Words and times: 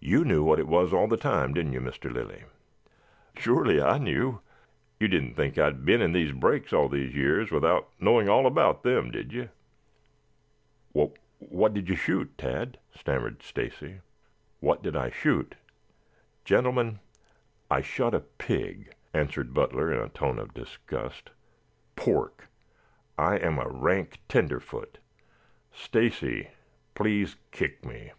"You 0.00 0.24
knew 0.24 0.42
what 0.42 0.58
it 0.58 0.66
was 0.66 0.92
all 0.92 1.06
the 1.06 1.16
time, 1.16 1.54
didn't 1.54 1.74
you, 1.74 1.80
Mr. 1.80 2.12
Lilly?" 2.12 2.42
"Surely 3.36 3.80
I 3.80 3.98
knew. 3.98 4.40
You 4.98 5.06
didn't 5.06 5.34
think 5.36 5.56
I 5.58 5.66
had 5.66 5.84
been 5.84 6.02
in 6.02 6.10
these 6.10 6.32
brakes 6.32 6.72
all 6.72 6.88
these 6.88 7.14
years 7.14 7.52
without 7.52 7.88
knowing 8.00 8.28
all 8.28 8.48
about 8.48 8.82
them, 8.82 9.12
did 9.12 9.32
you?" 9.32 9.48
"Wha 10.92 11.10
what 11.38 11.72
did 11.72 11.88
you 11.88 11.94
shoot, 11.94 12.36
Tad?" 12.36 12.80
stammered 12.96 13.44
Stacy. 13.44 14.00
"What 14.58 14.82
did 14.82 14.96
I 14.96 15.08
shoot? 15.08 15.54
Gentlemen, 16.44 16.98
I 17.70 17.80
shot 17.80 18.12
a 18.12 18.22
pig," 18.38 18.92
answered 19.14 19.54
Butler 19.54 19.92
in 19.92 20.00
a 20.00 20.08
tone 20.08 20.40
of 20.40 20.52
disgust. 20.52 21.30
"Pork! 21.94 22.48
I 23.16 23.36
am 23.36 23.60
a 23.60 23.68
rank 23.68 24.18
tenderfoot. 24.28 24.98
Stacy, 25.70 26.50
please 26.96 27.36
kick 27.52 27.84
me." 27.84 28.10